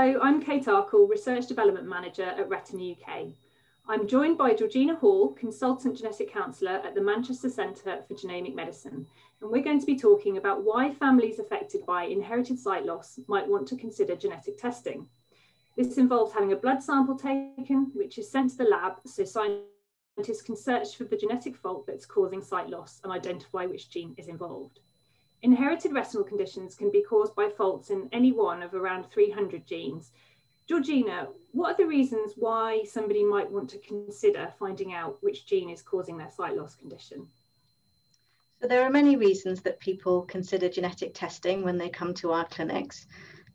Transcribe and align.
Hello, 0.00 0.20
I'm 0.22 0.40
Kate 0.40 0.66
Arkle, 0.66 1.10
Research 1.10 1.48
Development 1.48 1.84
Manager 1.84 2.22
at 2.22 2.48
Retina 2.48 2.92
UK. 2.92 3.30
I'm 3.88 4.06
joined 4.06 4.38
by 4.38 4.54
Georgina 4.54 4.94
Hall, 4.94 5.32
Consultant 5.32 5.96
Genetic 5.96 6.32
Counsellor 6.32 6.80
at 6.84 6.94
the 6.94 7.00
Manchester 7.00 7.50
Centre 7.50 8.04
for 8.06 8.14
Genomic 8.14 8.54
Medicine, 8.54 9.08
and 9.40 9.50
we're 9.50 9.60
going 9.60 9.80
to 9.80 9.86
be 9.86 9.98
talking 9.98 10.36
about 10.36 10.62
why 10.62 10.94
families 10.94 11.40
affected 11.40 11.84
by 11.84 12.04
inherited 12.04 12.60
sight 12.60 12.86
loss 12.86 13.18
might 13.26 13.48
want 13.48 13.66
to 13.66 13.76
consider 13.76 14.14
genetic 14.14 14.56
testing. 14.56 15.08
This 15.76 15.98
involves 15.98 16.32
having 16.32 16.52
a 16.52 16.56
blood 16.56 16.80
sample 16.80 17.16
taken, 17.16 17.90
which 17.92 18.18
is 18.18 18.30
sent 18.30 18.52
to 18.52 18.58
the 18.58 18.70
lab 18.70 19.00
so 19.04 19.24
scientists 19.24 20.42
can 20.46 20.54
search 20.54 20.94
for 20.94 21.06
the 21.06 21.16
genetic 21.16 21.56
fault 21.56 21.88
that's 21.88 22.06
causing 22.06 22.40
sight 22.40 22.68
loss 22.68 23.00
and 23.02 23.12
identify 23.12 23.66
which 23.66 23.90
gene 23.90 24.14
is 24.16 24.28
involved. 24.28 24.78
Inherited 25.42 25.92
retinal 25.92 26.24
conditions 26.24 26.74
can 26.74 26.90
be 26.90 27.02
caused 27.02 27.34
by 27.36 27.48
faults 27.48 27.90
in 27.90 28.08
any 28.12 28.32
one 28.32 28.62
of 28.62 28.74
around 28.74 29.10
300 29.10 29.66
genes. 29.66 30.10
Georgina, 30.68 31.28
what 31.52 31.72
are 31.74 31.76
the 31.76 31.86
reasons 31.86 32.32
why 32.36 32.82
somebody 32.84 33.24
might 33.24 33.50
want 33.50 33.70
to 33.70 33.78
consider 33.78 34.52
finding 34.58 34.92
out 34.92 35.22
which 35.22 35.46
gene 35.46 35.70
is 35.70 35.80
causing 35.80 36.18
their 36.18 36.30
sight 36.30 36.56
loss 36.56 36.74
condition? 36.74 37.28
So 38.60 38.66
there 38.66 38.82
are 38.82 38.90
many 38.90 39.16
reasons 39.16 39.62
that 39.62 39.78
people 39.78 40.22
consider 40.22 40.68
genetic 40.68 41.14
testing 41.14 41.62
when 41.62 41.78
they 41.78 41.88
come 41.88 42.12
to 42.14 42.32
our 42.32 42.44
clinics. 42.46 43.06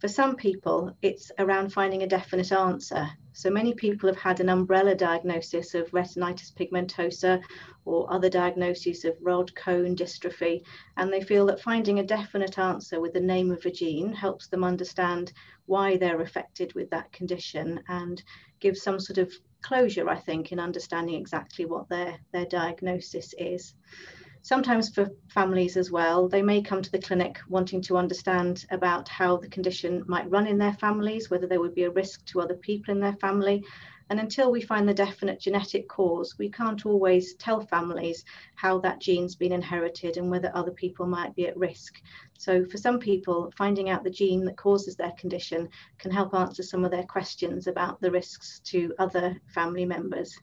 For 0.03 0.09
some 0.09 0.35
people, 0.35 0.97
it's 1.01 1.31
around 1.39 1.71
finding 1.71 2.03
a 2.03 2.07
definite 2.07 2.51
answer. 2.51 3.07
So 3.31 3.49
many 3.49 3.73
people 3.73 4.09
have 4.09 4.19
had 4.19 4.41
an 4.41 4.49
umbrella 4.49 4.95
diagnosis 4.95 5.75
of 5.75 5.89
retinitis 5.91 6.53
pigmentosa 6.53 7.41
or 7.85 8.11
other 8.11 8.29
diagnoses 8.29 9.05
of 9.05 9.15
rod 9.21 9.55
cone 9.55 9.95
dystrophy, 9.95 10.65
and 10.97 11.09
they 11.09 11.21
feel 11.21 11.45
that 11.45 11.61
finding 11.61 11.99
a 11.99 12.03
definite 12.03 12.59
answer 12.59 12.99
with 12.99 13.13
the 13.13 13.21
name 13.21 13.49
of 13.49 13.65
a 13.65 13.71
gene 13.71 14.11
helps 14.11 14.49
them 14.49 14.65
understand 14.65 15.31
why 15.67 15.95
they're 15.95 16.19
affected 16.19 16.73
with 16.73 16.89
that 16.89 17.13
condition 17.13 17.81
and 17.87 18.21
gives 18.59 18.81
some 18.81 18.99
sort 18.99 19.19
of 19.19 19.33
closure, 19.61 20.09
I 20.09 20.19
think, 20.19 20.51
in 20.51 20.59
understanding 20.59 21.15
exactly 21.15 21.63
what 21.63 21.87
their, 21.87 22.19
their 22.33 22.45
diagnosis 22.45 23.33
is 23.37 23.73
sometimes 24.43 24.89
for 24.89 25.09
families 25.29 25.77
as 25.77 25.89
well, 25.89 26.27
they 26.27 26.41
may 26.41 26.61
come 26.61 26.81
to 26.81 26.91
the 26.91 27.01
clinic 27.01 27.39
wanting 27.47 27.81
to 27.81 27.97
understand 27.97 28.65
about 28.71 29.07
how 29.07 29.37
the 29.37 29.47
condition 29.47 30.03
might 30.05 30.29
run 30.29 30.45
in 30.47 30.57
their 30.57 30.73
families, 30.73 31.29
whether 31.29 31.47
there 31.47 31.61
would 31.61 31.73
be 31.73 31.85
a 31.85 31.89
risk 31.89 32.23
to 32.25 32.41
other 32.41 32.55
people 32.55 32.93
in 32.93 32.99
their 32.99 33.15
family. 33.15 33.63
And 34.09 34.19
until 34.19 34.51
we 34.51 34.61
find 34.61 34.87
the 34.87 34.93
definite 34.93 35.39
genetic 35.39 35.87
cause, 35.87 36.35
we 36.37 36.49
can't 36.49 36.85
always 36.85 37.35
tell 37.35 37.61
families 37.61 38.25
how 38.55 38.79
that 38.79 38.99
gene's 38.99 39.33
been 39.33 39.53
inherited 39.53 40.17
and 40.17 40.29
whether 40.29 40.51
other 40.53 40.71
people 40.71 41.07
might 41.07 41.33
be 41.35 41.47
at 41.47 41.55
risk. 41.55 42.01
So 42.37 42.65
for 42.65 42.77
some 42.77 42.99
people, 42.99 43.51
finding 43.57 43.89
out 43.89 44.03
the 44.03 44.09
gene 44.09 44.43
that 44.43 44.57
causes 44.57 44.97
their 44.97 45.13
condition 45.17 45.69
can 45.99 46.11
help 46.11 46.33
answer 46.33 46.63
some 46.63 46.83
of 46.83 46.91
their 46.91 47.05
questions 47.05 47.67
about 47.67 48.01
the 48.01 48.11
risks 48.11 48.59
to 48.65 48.93
other 48.99 49.39
family 49.47 49.85
members. 49.85 50.37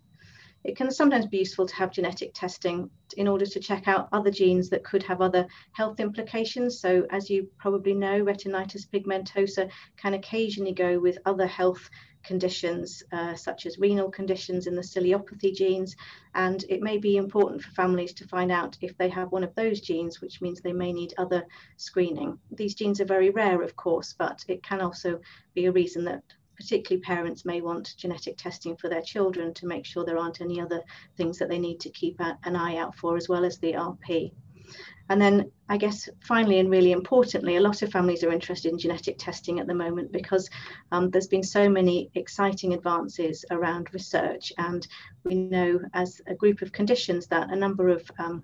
It 0.62 0.76
can 0.76 0.90
sometimes 0.90 1.26
be 1.26 1.38
useful 1.38 1.66
to 1.66 1.74
have 1.76 1.90
genetic 1.90 2.32
testing 2.34 2.90
in 3.16 3.26
order 3.26 3.46
to 3.46 3.60
check 3.60 3.88
out 3.88 4.08
other 4.12 4.30
genes 4.30 4.68
that 4.70 4.84
could 4.84 5.02
have 5.04 5.22
other 5.22 5.46
health 5.72 6.00
implications. 6.00 6.80
So 6.80 7.06
as 7.10 7.30
you 7.30 7.48
probably 7.58 7.94
know, 7.94 8.22
retinitis 8.22 8.86
pigmentosa 8.86 9.70
can 9.96 10.14
occasionally 10.14 10.72
go 10.72 10.98
with 10.98 11.18
other 11.24 11.46
health 11.46 11.88
conditions 12.22 13.02
uh, 13.12 13.34
such 13.34 13.64
as 13.64 13.78
renal 13.78 14.10
conditions 14.10 14.66
in 14.66 14.74
the 14.74 14.82
ciliopathy 14.82 15.54
genes 15.54 15.96
and 16.34 16.64
it 16.68 16.82
may 16.82 16.98
be 16.98 17.16
important 17.16 17.62
for 17.62 17.70
families 17.70 18.12
to 18.12 18.28
find 18.28 18.52
out 18.52 18.76
if 18.82 18.96
they 18.98 19.08
have 19.08 19.32
one 19.32 19.42
of 19.42 19.54
those 19.54 19.80
genes 19.80 20.20
which 20.20 20.42
means 20.42 20.60
they 20.60 20.72
may 20.72 20.92
need 20.92 21.14
other 21.16 21.42
screening. 21.78 22.38
These 22.50 22.74
genes 22.74 23.00
are 23.00 23.06
very 23.06 23.30
rare 23.30 23.62
of 23.62 23.74
course 23.76 24.14
but 24.18 24.44
it 24.48 24.62
can 24.62 24.82
also 24.82 25.20
be 25.54 25.66
a 25.66 25.72
reason 25.72 26.04
that 26.04 26.22
particularly 26.60 27.00
parents 27.00 27.46
may 27.46 27.62
want 27.62 27.96
genetic 27.96 28.36
testing 28.36 28.76
for 28.76 28.90
their 28.90 29.00
children 29.00 29.54
to 29.54 29.66
make 29.66 29.86
sure 29.86 30.04
there 30.04 30.18
aren't 30.18 30.42
any 30.42 30.60
other 30.60 30.82
things 31.16 31.38
that 31.38 31.48
they 31.48 31.58
need 31.58 31.80
to 31.80 31.88
keep 31.90 32.20
an 32.20 32.54
eye 32.54 32.76
out 32.76 32.94
for 32.94 33.16
as 33.16 33.28
well 33.28 33.46
as 33.46 33.58
the 33.58 33.72
RP. 33.72 34.30
And 35.10 35.20
then 35.20 35.50
I 35.70 35.76
guess 35.76 36.08
finally 36.20 36.58
and 36.58 36.68
really 36.68 36.90
importantly, 36.90 37.54
a 37.54 37.60
lot 37.60 37.82
of 37.82 37.92
families 37.92 38.24
are 38.24 38.32
interested 38.32 38.72
in 38.72 38.78
genetic 38.78 39.18
testing 39.18 39.60
at 39.60 39.68
the 39.68 39.74
moment 39.74 40.10
because 40.10 40.50
um, 40.90 41.10
there's 41.10 41.28
been 41.28 41.44
so 41.44 41.68
many 41.68 42.10
exciting 42.14 42.74
advances 42.74 43.44
around 43.52 43.94
research. 43.94 44.52
And 44.58 44.86
we 45.24 45.36
know 45.36 45.78
as 45.94 46.20
a 46.26 46.34
group 46.34 46.60
of 46.60 46.72
conditions 46.72 47.28
that 47.28 47.50
a 47.50 47.56
number 47.56 47.88
of 47.88 48.10
um, 48.18 48.42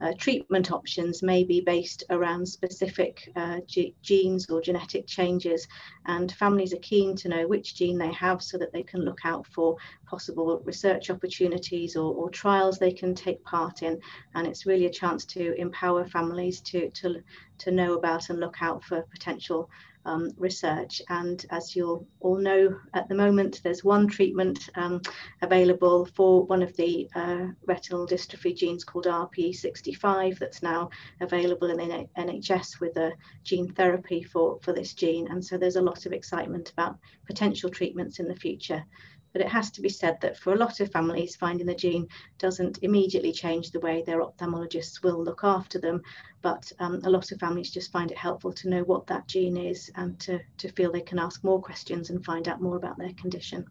uh, 0.00 0.12
treatment 0.18 0.70
options 0.70 1.20
may 1.20 1.42
be 1.42 1.60
based 1.60 2.04
around 2.10 2.46
specific 2.46 3.28
uh, 3.34 3.58
genes 4.02 4.48
or 4.48 4.60
genetic 4.60 5.04
changes. 5.08 5.66
And 6.06 6.30
families 6.30 6.72
are 6.72 6.78
keen 6.78 7.16
to 7.16 7.28
know 7.28 7.48
which 7.48 7.74
gene 7.74 7.98
they 7.98 8.12
have 8.12 8.40
so 8.40 8.56
that 8.58 8.72
they 8.72 8.84
can 8.84 9.04
look 9.04 9.20
out 9.24 9.48
for 9.48 9.76
possible 10.06 10.62
research 10.64 11.10
opportunities 11.10 11.96
or, 11.96 12.14
or 12.14 12.30
trials 12.30 12.78
they 12.78 12.92
can 12.92 13.16
take 13.16 13.42
part 13.42 13.82
in. 13.82 14.00
And 14.36 14.46
it's 14.46 14.64
really 14.64 14.86
a 14.86 14.90
chance 14.90 15.24
to 15.26 15.54
empower 15.60 16.07
families 16.08 16.60
to, 16.62 16.90
to, 16.90 17.22
to 17.58 17.70
know 17.70 17.94
about 17.94 18.30
and 18.30 18.40
look 18.40 18.62
out 18.62 18.82
for 18.84 19.02
potential 19.02 19.70
um, 20.08 20.30
research. 20.38 21.02
And 21.08 21.44
as 21.50 21.76
you'll 21.76 22.06
all 22.20 22.38
know, 22.38 22.78
at 22.94 23.08
the 23.08 23.14
moment, 23.14 23.60
there's 23.62 23.84
one 23.84 24.08
treatment 24.08 24.70
um, 24.74 25.02
available 25.42 26.06
for 26.06 26.44
one 26.44 26.62
of 26.62 26.74
the 26.76 27.08
uh, 27.14 27.48
retinal 27.66 28.06
dystrophy 28.06 28.56
genes 28.56 28.84
called 28.84 29.04
RPE65 29.04 30.38
that's 30.38 30.62
now 30.62 30.90
available 31.20 31.70
in 31.70 31.76
the 31.76 32.08
NHS 32.16 32.80
with 32.80 32.96
a 32.96 33.12
gene 33.44 33.72
therapy 33.72 34.22
for, 34.22 34.58
for 34.62 34.72
this 34.72 34.94
gene. 34.94 35.28
And 35.28 35.44
so 35.44 35.58
there's 35.58 35.76
a 35.76 35.82
lot 35.82 36.06
of 36.06 36.12
excitement 36.12 36.70
about 36.70 36.98
potential 37.26 37.70
treatments 37.70 38.18
in 38.18 38.28
the 38.28 38.36
future. 38.36 38.84
But 39.32 39.42
it 39.42 39.48
has 39.48 39.70
to 39.72 39.80
be 39.80 39.88
said 39.88 40.20
that 40.20 40.36
for 40.36 40.52
a 40.52 40.56
lot 40.56 40.80
of 40.80 40.90
families, 40.90 41.36
finding 41.36 41.66
the 41.66 41.74
gene 41.74 42.08
doesn't 42.38 42.78
immediately 42.82 43.32
change 43.32 43.70
the 43.70 43.80
way 43.80 44.02
their 44.02 44.20
ophthalmologists 44.20 45.02
will 45.02 45.22
look 45.22 45.40
after 45.42 45.78
them. 45.78 46.02
But 46.42 46.72
um, 46.78 47.00
a 47.04 47.10
lot 47.10 47.30
of 47.32 47.38
families 47.38 47.70
just 47.70 47.92
find 47.92 48.10
it 48.10 48.18
helpful 48.18 48.52
to 48.54 48.68
know 48.68 48.82
what 48.82 49.06
that 49.08 49.28
gene 49.28 49.56
is 49.56 49.90
and 49.96 50.18
to, 50.20 50.40
to 50.58 50.72
feel 50.72 50.92
they 50.92 51.00
can 51.00 51.18
ask 51.18 51.44
more 51.44 51.60
questions 51.60 52.10
and 52.10 52.24
find 52.24 52.48
out 52.48 52.62
more 52.62 52.76
about 52.76 52.98
their 52.98 53.12
condition. 53.14 53.66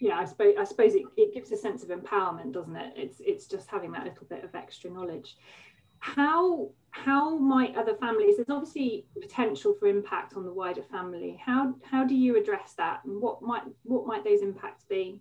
Yeah, 0.00 0.18
I 0.18 0.24
suppose 0.26 0.54
I 0.56 0.64
suppose 0.64 0.94
it, 0.94 1.02
it 1.16 1.34
gives 1.34 1.50
a 1.50 1.56
sense 1.56 1.82
of 1.82 1.88
empowerment, 1.88 2.52
doesn't 2.52 2.76
it? 2.76 2.92
It's 2.96 3.20
it's 3.20 3.46
just 3.46 3.68
having 3.68 3.90
that 3.92 4.04
little 4.04 4.26
bit 4.28 4.44
of 4.44 4.54
extra 4.54 4.90
knowledge 4.90 5.36
how 6.00 6.70
how 6.90 7.38
might 7.38 7.76
other 7.76 7.94
families 7.94 8.36
there's 8.36 8.50
obviously 8.50 9.06
potential 9.20 9.74
for 9.78 9.86
impact 9.86 10.34
on 10.34 10.44
the 10.44 10.52
wider 10.52 10.82
family. 10.82 11.40
How 11.44 11.74
how 11.82 12.04
do 12.04 12.14
you 12.14 12.36
address 12.36 12.74
that 12.74 13.00
and 13.04 13.20
what 13.20 13.42
might 13.42 13.62
what 13.84 14.06
might 14.06 14.24
those 14.24 14.42
impacts 14.42 14.84
be? 14.84 15.20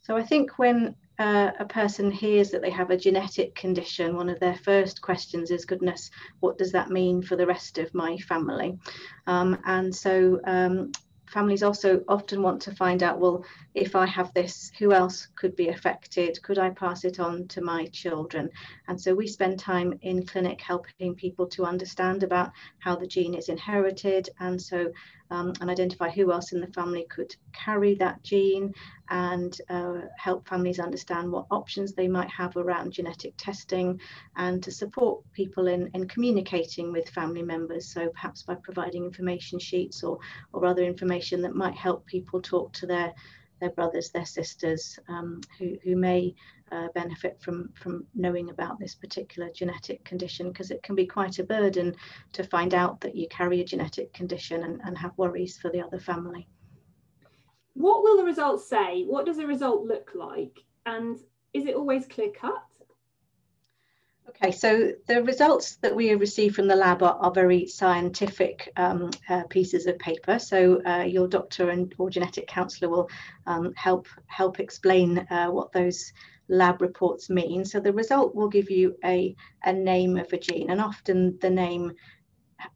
So 0.00 0.16
i 0.16 0.22
think 0.22 0.58
when 0.58 0.94
uh, 1.18 1.52
a 1.58 1.64
person 1.64 2.10
hears 2.10 2.50
that 2.50 2.62
they 2.62 2.70
have 2.70 2.90
a 2.90 2.96
genetic 2.96 3.54
condition 3.54 4.16
one 4.16 4.28
of 4.28 4.40
their 4.40 4.56
first 4.56 5.02
questions 5.02 5.50
is 5.50 5.64
goodness 5.64 6.10
what 6.40 6.56
does 6.58 6.72
that 6.72 6.90
mean 6.90 7.22
for 7.22 7.36
the 7.36 7.46
rest 7.46 7.78
of 7.78 7.94
my 7.94 8.16
family? 8.16 8.78
Um, 9.26 9.58
and 9.64 9.94
so 9.94 10.40
um, 10.44 10.92
families 11.32 11.62
also 11.62 12.02
often 12.08 12.42
want 12.42 12.60
to 12.62 12.74
find 12.74 13.02
out 13.02 13.18
well 13.18 13.44
if 13.74 13.96
i 13.96 14.06
have 14.06 14.32
this 14.34 14.70
who 14.78 14.92
else 14.92 15.28
could 15.36 15.56
be 15.56 15.68
affected? 15.68 16.42
Could 16.42 16.58
i 16.58 16.70
pass 16.70 17.04
it 17.04 17.18
on 17.18 17.48
to 17.48 17.60
my 17.60 17.86
children? 17.86 18.50
And 18.88 19.00
so 19.00 19.14
we 19.14 19.26
spend 19.26 19.58
time 19.58 19.98
in 20.02 20.26
clinic 20.26 20.60
helping 20.60 21.14
people 21.14 21.46
to 21.48 21.64
understand 21.64 22.22
about 22.22 22.52
how 22.78 22.96
the 22.96 23.06
gene 23.06 23.34
is 23.34 23.48
inherited. 23.48 24.28
And 24.40 24.60
so 24.60 24.92
um, 25.32 25.54
and 25.60 25.70
identify 25.70 26.10
who 26.10 26.30
else 26.30 26.52
in 26.52 26.60
the 26.60 26.66
family 26.68 27.06
could 27.08 27.34
carry 27.54 27.94
that 27.94 28.22
gene 28.22 28.72
and 29.08 29.58
uh, 29.70 30.02
help 30.18 30.46
families 30.46 30.78
understand 30.78 31.32
what 31.32 31.46
options 31.50 31.94
they 31.94 32.06
might 32.06 32.28
have 32.28 32.54
around 32.56 32.92
genetic 32.92 33.32
testing 33.38 33.98
and 34.36 34.62
to 34.62 34.70
support 34.70 35.22
people 35.32 35.68
in, 35.68 35.90
in 35.94 36.06
communicating 36.06 36.92
with 36.92 37.08
family 37.08 37.42
members. 37.42 37.88
So 37.88 38.10
perhaps 38.10 38.42
by 38.42 38.56
providing 38.56 39.04
information 39.04 39.58
sheets 39.58 40.02
or, 40.02 40.18
or 40.52 40.66
other 40.66 40.82
information 40.82 41.40
that 41.42 41.54
might 41.54 41.74
help 41.74 42.04
people 42.04 42.42
talk 42.42 42.74
to 42.74 42.86
their 42.86 43.14
their 43.62 43.70
brothers, 43.70 44.10
their 44.10 44.26
sisters, 44.26 44.98
um, 45.08 45.40
who, 45.56 45.76
who 45.84 45.94
may 45.94 46.34
uh, 46.72 46.88
benefit 46.94 47.40
from, 47.40 47.70
from 47.74 48.04
knowing 48.12 48.50
about 48.50 48.78
this 48.80 48.96
particular 48.96 49.48
genetic 49.54 50.04
condition 50.04 50.48
because 50.48 50.72
it 50.72 50.82
can 50.82 50.96
be 50.96 51.06
quite 51.06 51.38
a 51.38 51.44
burden 51.44 51.94
to 52.32 52.42
find 52.42 52.74
out 52.74 53.00
that 53.00 53.14
you 53.14 53.28
carry 53.28 53.60
a 53.60 53.64
genetic 53.64 54.12
condition 54.12 54.64
and, 54.64 54.80
and 54.84 54.98
have 54.98 55.16
worries 55.16 55.58
for 55.58 55.70
the 55.70 55.80
other 55.80 56.00
family. 56.00 56.48
What 57.74 58.02
will 58.02 58.16
the 58.16 58.24
results 58.24 58.68
say? 58.68 59.04
What 59.04 59.26
does 59.26 59.38
a 59.38 59.46
result 59.46 59.86
look 59.86 60.10
like? 60.16 60.58
And 60.84 61.16
is 61.52 61.66
it 61.66 61.76
always 61.76 62.06
clear 62.06 62.30
cut? 62.30 62.64
Okay, 64.28 64.52
so 64.52 64.92
the 65.06 65.22
results 65.22 65.76
that 65.76 65.94
we 65.94 66.14
receive 66.14 66.54
from 66.54 66.68
the 66.68 66.76
lab 66.76 67.02
are, 67.02 67.16
are 67.20 67.32
very 67.32 67.66
scientific 67.66 68.72
um, 68.76 69.10
uh, 69.28 69.42
pieces 69.44 69.86
of 69.86 69.98
paper. 69.98 70.38
So 70.38 70.80
uh, 70.84 71.02
your 71.02 71.28
doctor 71.28 71.70
and 71.70 71.92
or 71.98 72.08
genetic 72.08 72.46
counsellor 72.46 72.88
will 72.88 73.10
um, 73.46 73.72
help 73.74 74.06
help 74.26 74.60
explain 74.60 75.18
uh, 75.30 75.48
what 75.48 75.72
those 75.72 76.12
lab 76.48 76.82
reports 76.82 77.30
mean. 77.30 77.64
So 77.64 77.80
the 77.80 77.92
result 77.92 78.34
will 78.34 78.48
give 78.48 78.70
you 78.70 78.96
a, 79.04 79.34
a 79.64 79.72
name 79.72 80.16
of 80.16 80.32
a 80.32 80.38
gene, 80.38 80.70
and 80.70 80.80
often 80.80 81.38
the 81.40 81.50
name 81.50 81.92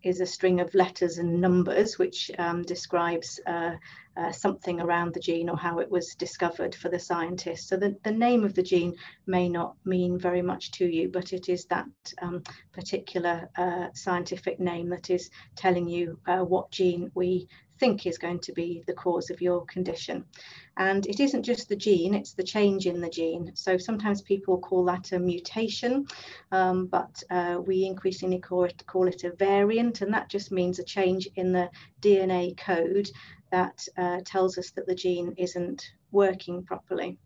is 0.02 0.20
a 0.20 0.26
string 0.26 0.60
of 0.60 0.74
letters 0.74 1.18
and 1.18 1.40
numbers 1.40 1.98
which 1.98 2.30
um, 2.38 2.62
describes 2.62 3.38
uh, 3.46 3.72
uh, 4.16 4.32
something 4.32 4.80
around 4.80 5.14
the 5.14 5.20
gene 5.20 5.48
or 5.48 5.56
how 5.56 5.78
it 5.78 5.90
was 5.90 6.14
discovered 6.14 6.74
for 6.74 6.88
the 6.88 6.98
scientist. 6.98 7.68
So 7.68 7.76
the, 7.76 7.96
the 8.02 8.12
name 8.12 8.44
of 8.44 8.54
the 8.54 8.62
gene 8.62 8.94
may 9.26 9.48
not 9.48 9.74
mean 9.84 10.18
very 10.18 10.42
much 10.42 10.70
to 10.72 10.86
you, 10.86 11.08
but 11.08 11.32
it 11.32 11.48
is 11.48 11.66
that 11.66 11.86
um, 12.22 12.42
particular 12.72 13.48
uh, 13.56 13.88
scientific 13.94 14.58
name 14.60 14.88
that 14.90 15.10
is 15.10 15.30
telling 15.54 15.88
you 15.88 16.18
uh, 16.26 16.38
what 16.44 16.70
gene 16.70 17.10
we 17.14 17.48
think 17.78 18.06
is 18.06 18.18
going 18.18 18.40
to 18.40 18.52
be 18.52 18.82
the 18.86 18.94
cause 18.94 19.30
of 19.30 19.40
your 19.40 19.64
condition. 19.66 20.24
And 20.78 21.06
it 21.06 21.20
isn't 21.20 21.42
just 21.42 21.68
the 21.68 21.76
gene, 21.76 22.14
it's 22.14 22.34
the 22.34 22.42
change 22.42 22.86
in 22.86 23.00
the 23.00 23.08
gene. 23.08 23.52
So 23.54 23.78
sometimes 23.78 24.20
people 24.22 24.58
call 24.58 24.84
that 24.86 25.12
a 25.12 25.18
mutation, 25.18 26.06
um, 26.52 26.86
but 26.86 27.22
uh, 27.30 27.58
we 27.64 27.84
increasingly 27.84 28.38
call 28.38 28.64
it, 28.64 28.86
call 28.86 29.08
it 29.08 29.24
a 29.24 29.32
variant, 29.32 30.02
and 30.02 30.12
that 30.12 30.28
just 30.28 30.52
means 30.52 30.78
a 30.78 30.84
change 30.84 31.28
in 31.36 31.52
the 31.52 31.70
DNA 32.02 32.56
code 32.56 33.08
that 33.50 33.86
uh, 33.96 34.20
tells 34.24 34.58
us 34.58 34.70
that 34.72 34.86
the 34.86 34.94
gene 34.94 35.34
isn't 35.38 35.84
working 36.12 36.64
properly. 36.64 37.18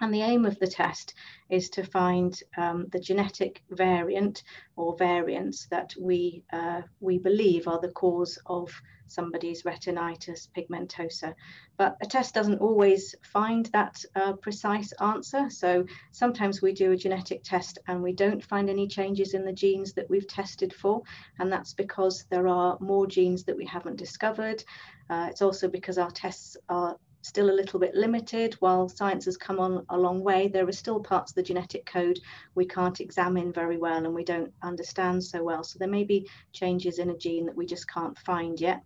And 0.00 0.12
the 0.12 0.22
aim 0.22 0.44
of 0.44 0.58
the 0.58 0.66
test 0.66 1.14
is 1.48 1.70
to 1.70 1.82
find 1.82 2.38
um, 2.58 2.86
the 2.92 3.00
genetic 3.00 3.62
variant 3.70 4.42
or 4.76 4.96
variants 4.96 5.66
that 5.70 5.94
we, 5.98 6.42
uh, 6.52 6.82
we 7.00 7.18
believe 7.18 7.66
are 7.66 7.80
the 7.80 7.92
cause 7.92 8.38
of 8.46 8.70
somebody's 9.08 9.62
retinitis 9.62 10.48
pigmentosa. 10.54 11.34
But 11.76 11.96
a 12.02 12.06
test 12.06 12.34
doesn't 12.34 12.60
always 12.60 13.14
find 13.22 13.66
that 13.66 14.04
uh, 14.14 14.34
precise 14.34 14.92
answer. 15.00 15.48
So 15.48 15.86
sometimes 16.12 16.60
we 16.60 16.72
do 16.72 16.92
a 16.92 16.96
genetic 16.96 17.42
test 17.42 17.78
and 17.86 18.02
we 18.02 18.12
don't 18.12 18.44
find 18.44 18.68
any 18.68 18.88
changes 18.88 19.32
in 19.32 19.44
the 19.44 19.52
genes 19.52 19.92
that 19.94 20.10
we've 20.10 20.28
tested 20.28 20.74
for. 20.74 21.02
And 21.38 21.50
that's 21.50 21.72
because 21.72 22.24
there 22.30 22.48
are 22.48 22.76
more 22.80 23.06
genes 23.06 23.44
that 23.44 23.56
we 23.56 23.64
haven't 23.64 23.96
discovered. 23.96 24.62
Uh, 25.08 25.28
it's 25.30 25.42
also 25.42 25.68
because 25.68 25.98
our 25.98 26.10
tests 26.10 26.56
are 26.68 26.96
still 27.26 27.50
a 27.50 27.60
little 27.60 27.80
bit 27.80 27.94
limited. 27.94 28.54
While 28.60 28.88
science 28.88 29.24
has 29.24 29.36
come 29.36 29.58
on 29.58 29.84
a 29.88 29.98
long 29.98 30.22
way, 30.22 30.48
there 30.48 30.68
are 30.68 30.72
still 30.72 31.00
parts 31.00 31.32
of 31.32 31.34
the 31.34 31.42
genetic 31.42 31.84
code 31.84 32.18
we 32.54 32.66
can't 32.66 33.00
examine 33.00 33.52
very 33.52 33.76
well 33.76 34.04
and 34.04 34.14
we 34.14 34.24
don't 34.24 34.52
understand 34.62 35.22
so 35.24 35.42
well. 35.42 35.64
So 35.64 35.78
there 35.78 35.88
may 35.88 36.04
be 36.04 36.28
changes 36.52 36.98
in 36.98 37.10
a 37.10 37.16
gene 37.16 37.46
that 37.46 37.56
we 37.56 37.66
just 37.66 37.88
can't 37.88 38.16
find 38.20 38.60
yet. 38.60 38.82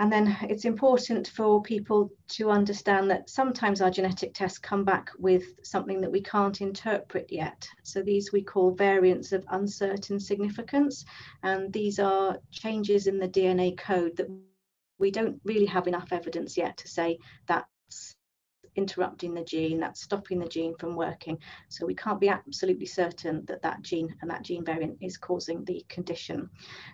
And 0.00 0.12
then 0.12 0.36
it's 0.42 0.64
important 0.64 1.26
for 1.26 1.60
people 1.60 2.10
to 2.28 2.50
understand 2.50 3.10
that 3.10 3.28
sometimes 3.28 3.80
our 3.80 3.90
genetic 3.90 4.32
tests 4.32 4.58
come 4.58 4.84
back 4.84 5.10
with 5.18 5.44
something 5.64 6.00
that 6.00 6.12
we 6.12 6.20
can't 6.20 6.60
interpret 6.60 7.32
yet. 7.32 7.68
So 7.82 8.02
these 8.02 8.32
we 8.32 8.42
call 8.42 8.70
variants 8.70 9.32
of 9.32 9.44
uncertain 9.50 10.20
significance. 10.20 11.04
And 11.42 11.72
these 11.72 11.98
are 11.98 12.38
changes 12.52 13.08
in 13.08 13.18
the 13.18 13.28
DNA 13.28 13.76
code 13.76 14.16
that 14.18 14.28
we 14.98 15.10
don't 15.10 15.40
really 15.44 15.66
have 15.66 15.86
enough 15.86 16.12
evidence 16.12 16.56
yet 16.56 16.76
to 16.78 16.88
say 16.88 17.18
that's 17.46 18.16
interrupting 18.78 19.34
the 19.34 19.44
gene, 19.44 19.80
that's 19.80 20.02
stopping 20.02 20.38
the 20.38 20.48
gene 20.48 20.74
from 20.78 20.94
working. 20.94 21.38
So 21.68 21.84
we 21.84 21.94
can't 21.94 22.20
be 22.20 22.28
absolutely 22.28 22.86
certain 22.86 23.44
that 23.46 23.62
that 23.62 23.82
gene 23.82 24.14
and 24.22 24.30
that 24.30 24.42
gene 24.42 24.64
variant 24.64 24.96
is 25.00 25.18
causing 25.18 25.64
the 25.64 25.84
condition. 25.88 26.48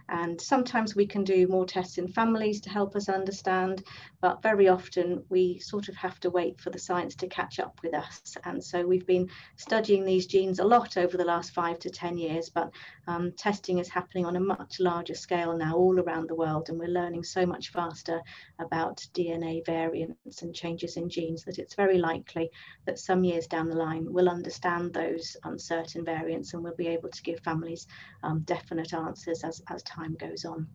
And 0.09 0.41
sometimes 0.41 0.97
we 0.97 1.07
can 1.07 1.23
do 1.25 1.47
more 1.47 1.67
tests 1.67 1.99
in 1.99 2.09
families 2.09 2.61
to 2.63 2.71
help 2.71 2.97
us 2.97 3.09
understand, 3.09 3.85
but 4.21 4.43
very 4.43 4.69
often 4.69 5.23
we 5.29 5.59
sort 5.59 5.89
of 5.89 5.95
have 5.97 6.19
to 6.21 6.31
wait 6.31 6.61
for 6.61 6.71
the 6.71 6.79
science 6.79 7.15
to 7.17 7.29
catch 7.29 7.61
up 7.61 7.79
with 7.83 7.95
us. 7.95 8.37
And 8.45 8.65
so 8.65 8.87
we've 8.87 9.07
been 9.07 9.29
studying 9.57 10.05
these 10.05 10.27
genes 10.27 10.59
a 10.59 10.65
lot 10.65 10.97
over 10.97 11.17
the 11.17 11.25
last 11.25 11.53
five 11.53 11.79
to 11.81 11.91
10 11.91 12.17
years, 12.17 12.49
but 12.51 12.71
um, 13.07 13.33
testing 13.33 13.79
is 13.79 13.89
happening 13.89 14.25
on 14.25 14.37
a 14.37 14.41
much 14.41 14.81
larger 14.81 15.15
scale 15.15 15.57
now 15.57 15.77
all 15.77 16.01
around 16.01 16.29
the 16.29 16.35
world. 16.35 16.69
And 16.69 16.79
we're 16.79 16.89
learning 16.89 17.25
so 17.25 17.45
much 17.45 17.71
faster 17.71 18.23
about 18.59 19.07
DNA 19.13 19.65
variants 19.67 20.43
and 20.43 20.55
changes 20.55 20.97
in 20.97 21.09
genes 21.09 21.45
that 21.45 21.59
it's 21.59 21.74
it's 21.75 21.77
very 21.77 21.99
likely 21.99 22.51
that 22.87 22.99
some 22.99 23.25
years 23.25 23.47
down 23.47 23.69
the 23.69 23.77
line 23.77 24.07
we'll 24.09 24.29
understand 24.29 24.93
those 24.93 25.37
uncertain 25.45 26.05
variants 26.05 26.55
and 26.55 26.63
we'll 26.63 26.75
be 26.77 26.87
able 26.87 27.09
to 27.09 27.23
give 27.23 27.41
families 27.41 27.87
um, 28.23 28.41
definite 28.41 28.95
answers 28.95 29.43
as, 29.43 29.61
as 29.69 29.83
time 29.83 30.15
goes 30.15 30.45
on. 30.45 30.69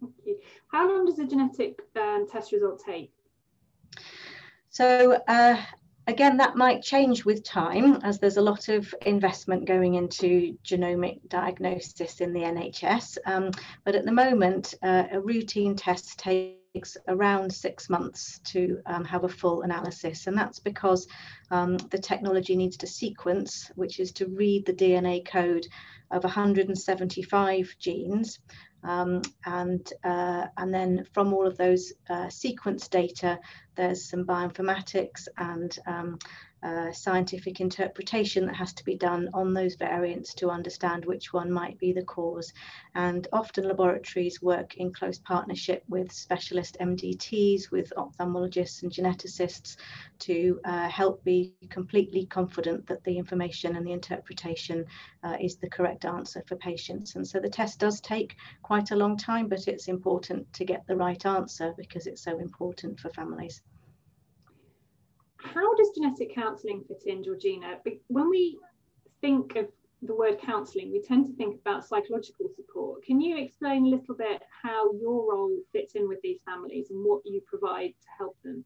Thank 0.00 0.14
you. 0.24 0.38
How 0.68 0.88
long 0.88 1.06
does 1.06 1.18
a 1.18 1.26
genetic 1.26 1.80
um, 1.96 2.26
test 2.30 2.52
result 2.52 2.82
take? 2.86 3.12
So 4.70 5.18
uh, 5.26 5.60
again, 6.06 6.36
that 6.36 6.56
might 6.56 6.82
change 6.82 7.24
with 7.24 7.42
time 7.42 7.96
as 8.04 8.20
there's 8.20 8.36
a 8.36 8.42
lot 8.42 8.68
of 8.68 8.94
investment 9.04 9.64
going 9.64 9.94
into 9.94 10.56
genomic 10.64 11.28
diagnosis 11.28 12.20
in 12.20 12.32
the 12.32 12.40
NHS. 12.40 13.18
Um, 13.26 13.50
but 13.84 13.96
at 13.96 14.04
the 14.04 14.12
moment, 14.12 14.74
uh, 14.82 15.04
a 15.10 15.20
routine 15.20 15.74
test 15.74 16.18
takes 16.18 16.61
takes 16.74 16.96
around 17.08 17.52
six 17.52 17.90
months 17.90 18.38
to 18.44 18.80
um, 18.86 19.04
have 19.04 19.24
a 19.24 19.28
full 19.28 19.62
analysis. 19.62 20.26
And 20.26 20.36
that's 20.36 20.58
because 20.58 21.06
um, 21.50 21.76
the 21.76 21.98
technology 21.98 22.56
needs 22.56 22.78
to 22.78 22.86
sequence, 22.86 23.70
which 23.74 24.00
is 24.00 24.10
to 24.12 24.26
read 24.28 24.64
the 24.64 24.72
DNA 24.72 25.26
code 25.26 25.66
of 26.10 26.24
175 26.24 27.76
genes. 27.78 28.38
Um, 28.84 29.22
and, 29.44 29.86
uh, 30.02 30.46
and 30.56 30.72
then 30.72 31.06
from 31.12 31.34
all 31.34 31.46
of 31.46 31.58
those 31.58 31.92
uh, 32.08 32.28
sequence 32.30 32.88
data, 32.88 33.38
there's 33.76 34.08
some 34.08 34.24
bioinformatics 34.24 35.28
and 35.36 35.78
um, 35.86 36.18
scientific 36.92 37.60
interpretation 37.60 38.46
that 38.46 38.54
has 38.54 38.72
to 38.72 38.84
be 38.84 38.96
done 38.96 39.28
on 39.34 39.52
those 39.52 39.74
variants 39.74 40.34
to 40.34 40.50
understand 40.50 41.04
which 41.04 41.32
one 41.32 41.50
might 41.50 41.78
be 41.78 41.92
the 41.92 42.04
cause. 42.04 42.52
And 42.94 43.26
often 43.32 43.66
laboratories 43.66 44.40
work 44.40 44.76
in 44.76 44.92
close 44.92 45.18
partnership 45.18 45.82
with 45.88 46.12
specialist 46.12 46.76
MDTs, 46.80 47.70
with 47.70 47.92
ophthalmologists 47.96 48.82
and 48.82 48.92
geneticists 48.92 49.76
to 50.20 50.60
uh, 50.64 50.88
help 50.88 51.24
be 51.24 51.52
completely 51.68 52.26
confident 52.26 52.86
that 52.86 53.02
the 53.04 53.18
information 53.18 53.76
and 53.76 53.86
the 53.86 53.92
interpretation 53.92 54.84
uh, 55.24 55.36
is 55.40 55.56
the 55.56 55.70
correct 55.70 56.04
answer 56.04 56.42
for 56.46 56.56
patients. 56.56 57.16
And 57.16 57.26
so 57.26 57.40
the 57.40 57.50
test 57.50 57.80
does 57.80 58.00
take 58.00 58.36
quite 58.62 58.92
a 58.92 58.96
long 58.96 59.16
time, 59.16 59.48
but 59.48 59.66
it's 59.66 59.88
important 59.88 60.52
to 60.54 60.64
get 60.64 60.86
the 60.86 60.96
right 60.96 61.24
answer 61.26 61.74
because 61.76 62.06
it's 62.06 62.22
so 62.22 62.38
important 62.38 63.00
for 63.00 63.10
families 63.10 63.62
how 65.42 65.74
does 65.74 65.90
genetic 65.94 66.34
counselling 66.34 66.84
fit 66.88 67.02
in, 67.06 67.22
Georgina? 67.22 67.78
When 68.08 68.28
we 68.30 68.58
think 69.20 69.56
of 69.56 69.68
the 70.02 70.14
word 70.14 70.40
counselling, 70.40 70.90
we 70.90 71.00
tend 71.00 71.26
to 71.26 71.32
think 71.34 71.60
about 71.60 71.86
psychological 71.86 72.48
support. 72.56 73.04
Can 73.04 73.20
you 73.20 73.36
explain 73.36 73.86
a 73.86 73.90
little 73.90 74.14
bit 74.14 74.42
how 74.62 74.92
your 74.94 75.32
role 75.32 75.56
fits 75.72 75.94
in 75.94 76.08
with 76.08 76.20
these 76.22 76.40
families 76.44 76.90
and 76.90 77.04
what 77.04 77.22
you 77.24 77.40
provide 77.46 77.90
to 77.90 78.08
help 78.18 78.36
them? 78.42 78.64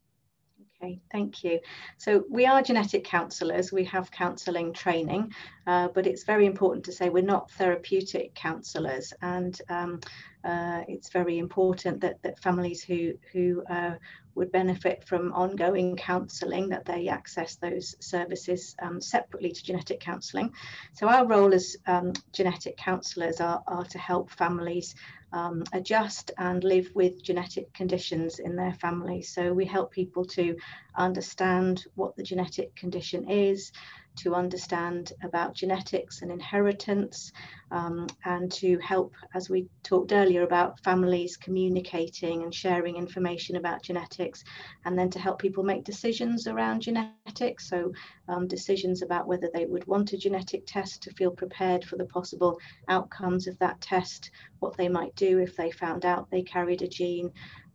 Okay, 0.82 1.00
thank 1.10 1.42
you. 1.42 1.58
So 1.96 2.24
we 2.28 2.44
are 2.44 2.60
genetic 2.60 3.02
counsellors, 3.02 3.72
we 3.72 3.84
have 3.84 4.10
counselling 4.10 4.74
training, 4.74 5.32
uh, 5.66 5.88
but 5.88 6.06
it's 6.06 6.24
very 6.24 6.44
important 6.44 6.84
to 6.84 6.92
say 6.92 7.08
we're 7.08 7.22
not 7.22 7.50
therapeutic 7.52 8.34
counsellors 8.34 9.10
and 9.22 9.58
um, 9.70 10.00
uh, 10.44 10.82
it's 10.86 11.08
very 11.08 11.38
important 11.38 12.02
that, 12.02 12.22
that 12.22 12.38
families 12.40 12.82
who, 12.82 13.14
who 13.32 13.64
uh, 13.70 13.94
would 14.34 14.52
benefit 14.52 15.02
from 15.04 15.32
ongoing 15.32 15.96
counselling, 15.96 16.68
that 16.68 16.84
they 16.84 17.08
access 17.08 17.56
those 17.56 17.96
services 18.00 18.76
um, 18.82 19.00
separately 19.00 19.50
to 19.50 19.64
genetic 19.64 19.98
counselling. 19.98 20.52
So 20.92 21.08
our 21.08 21.26
role 21.26 21.54
as 21.54 21.74
um, 21.86 22.12
genetic 22.32 22.76
counsellors 22.76 23.40
are, 23.40 23.62
are 23.66 23.84
to 23.84 23.98
help 23.98 24.30
families 24.30 24.94
um, 25.36 25.62
adjust 25.72 26.30
and 26.38 26.64
live 26.64 26.90
with 26.94 27.22
genetic 27.22 27.72
conditions 27.74 28.38
in 28.38 28.56
their 28.56 28.72
family. 28.74 29.22
So 29.22 29.52
we 29.52 29.66
help 29.66 29.92
people 29.92 30.24
to 30.24 30.56
understand 30.96 31.84
what 31.94 32.16
the 32.16 32.22
genetic 32.22 32.74
condition 32.74 33.30
is, 33.30 33.70
to 34.16 34.34
understand 34.34 35.12
about 35.22 35.54
genetics 35.54 36.22
and 36.22 36.30
inheritance, 36.30 37.32
um, 37.70 38.06
and 38.24 38.50
to 38.52 38.78
help, 38.78 39.12
as 39.34 39.50
we 39.50 39.66
talked 39.82 40.12
earlier, 40.12 40.42
about 40.42 40.80
families 40.80 41.36
communicating 41.36 42.42
and 42.42 42.54
sharing 42.54 42.96
information 42.96 43.56
about 43.56 43.82
genetics, 43.82 44.44
and 44.84 44.98
then 44.98 45.10
to 45.10 45.18
help 45.18 45.38
people 45.38 45.64
make 45.64 45.84
decisions 45.84 46.46
around 46.46 46.80
genetics. 46.80 47.68
So, 47.68 47.92
um, 48.28 48.46
decisions 48.46 49.02
about 49.02 49.26
whether 49.26 49.50
they 49.52 49.66
would 49.66 49.86
want 49.86 50.12
a 50.12 50.18
genetic 50.18 50.64
test 50.66 51.02
to 51.02 51.10
feel 51.14 51.30
prepared 51.30 51.84
for 51.84 51.96
the 51.96 52.06
possible 52.06 52.58
outcomes 52.88 53.46
of 53.46 53.58
that 53.58 53.80
test, 53.80 54.30
what 54.60 54.76
they 54.76 54.88
might 54.88 55.14
do 55.16 55.38
if 55.38 55.56
they 55.56 55.70
found 55.70 56.04
out 56.04 56.30
they 56.30 56.42
carried 56.42 56.82
a 56.82 56.88
gene, 56.88 57.30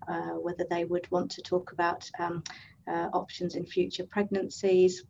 uh, 0.07 0.33
whether 0.45 0.65
they 0.69 0.86
would 0.86 1.10
want 1.12 1.29
to 1.31 1.41
talk 1.41 1.71
about 1.71 2.10
um, 2.19 2.43
uh, 2.88 3.10
options 3.13 3.55
in 3.55 3.65
future 3.65 4.05
pregnancies 4.10 5.03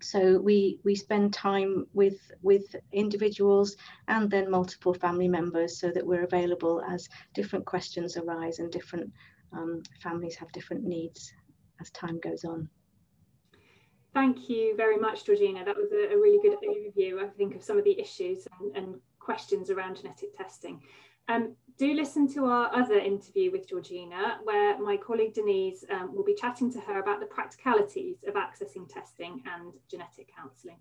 so 0.00 0.38
we 0.38 0.78
we 0.84 0.94
spend 0.94 1.32
time 1.32 1.86
with 1.94 2.18
with 2.42 2.76
individuals 2.92 3.76
and 4.08 4.30
then 4.30 4.50
multiple 4.50 4.92
family 4.92 5.28
members 5.28 5.78
so 5.80 5.90
that 5.90 6.06
we're 6.06 6.24
available 6.24 6.82
as 6.88 7.08
different 7.34 7.64
questions 7.64 8.16
arise 8.16 8.58
and 8.58 8.70
different 8.70 9.10
um, 9.52 9.82
families 10.02 10.36
have 10.36 10.52
different 10.52 10.84
needs 10.84 11.32
as 11.80 11.90
time 11.90 12.20
goes 12.20 12.44
on. 12.44 12.68
Thank 14.12 14.48
you 14.48 14.76
very 14.76 14.98
much 14.98 15.24
georgina. 15.24 15.64
That 15.64 15.76
was 15.76 15.92
a, 15.92 16.14
a 16.14 16.16
really 16.16 16.40
good 16.42 16.58
overview 16.62 17.22
i 17.24 17.28
think 17.28 17.54
of 17.54 17.62
some 17.62 17.78
of 17.78 17.84
the 17.84 17.98
issues 17.98 18.46
and, 18.60 18.76
and 18.76 19.00
questions 19.18 19.70
around 19.70 19.96
genetic 19.96 20.36
testing 20.36 20.80
Um, 21.28 21.56
do 21.78 21.92
listen 21.92 22.26
to 22.34 22.46
our 22.46 22.74
other 22.74 22.98
interview 22.98 23.50
with 23.50 23.68
Georgina, 23.68 24.38
where 24.44 24.78
my 24.78 24.96
colleague 24.96 25.34
Denise 25.34 25.84
um, 25.90 26.14
will 26.14 26.24
be 26.24 26.34
chatting 26.34 26.72
to 26.72 26.80
her 26.80 27.00
about 27.00 27.20
the 27.20 27.26
practicalities 27.26 28.24
of 28.26 28.34
accessing 28.34 28.88
testing 28.88 29.42
and 29.54 29.72
genetic 29.90 30.30
counselling. 30.34 30.78